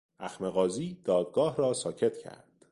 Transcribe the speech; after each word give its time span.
اخم 0.19 0.49
قاضی، 0.49 1.01
دادگاه 1.03 1.55
را 1.57 1.73
ساکت 1.73 2.17
کرد. 2.17 2.65